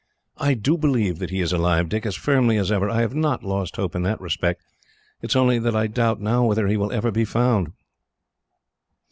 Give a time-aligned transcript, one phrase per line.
[0.39, 2.89] "I do believe that he is alive, Dick, as firmly as ever.
[2.89, 4.63] I have not lost hope in that respect.
[5.21, 7.71] It is only that I doubt now whether he will ever be found."